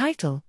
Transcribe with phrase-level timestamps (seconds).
[0.00, 0.42] Title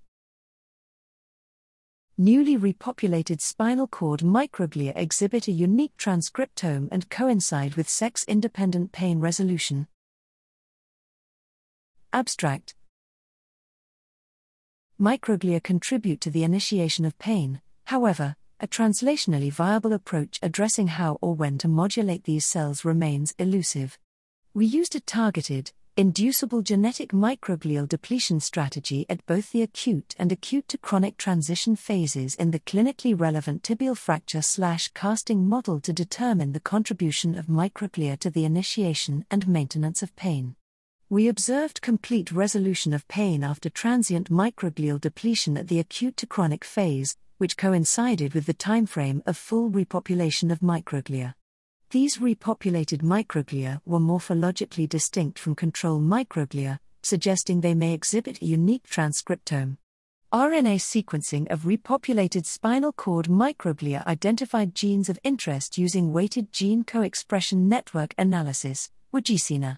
[2.18, 9.20] Newly repopulated spinal cord microglia exhibit a unique transcriptome and coincide with sex independent pain
[9.20, 9.88] resolution.
[12.14, 12.76] Abstract
[14.98, 21.36] Microglia contribute to the initiation of pain, however, a translationally viable approach addressing how or
[21.36, 24.00] when to modulate these cells remains elusive.
[24.54, 30.66] We used a targeted, inducible genetic microglial depletion strategy at both the acute and acute
[30.70, 36.54] to chronic transition phases in the clinically relevant tibial fracture slash casting model to determine
[36.54, 40.56] the contribution of microglia to the initiation and maintenance of pain.
[41.10, 46.64] We observed complete resolution of pain after transient microglial depletion at the acute to chronic
[46.64, 51.34] phase, which coincided with the timeframe of full repopulation of microglia.
[51.92, 58.88] These repopulated microglia were morphologically distinct from control microglia, suggesting they may exhibit a unique
[58.88, 59.76] transcriptome.
[60.32, 67.02] RNA sequencing of repopulated spinal cord microglia identified genes of interest using weighted gene co
[67.02, 69.78] expression network analysis, WGCNA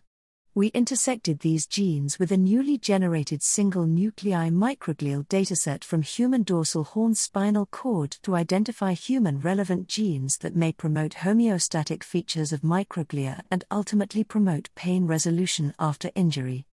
[0.55, 6.83] we intersected these genes with a newly generated single nuclei microglial dataset from human dorsal
[6.83, 13.41] horn spinal cord to identify human relevant genes that may promote homeostatic features of microglia
[13.49, 16.67] and ultimately promote pain resolution after injury.